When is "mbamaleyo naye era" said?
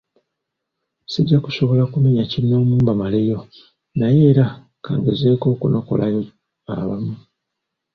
2.81-4.45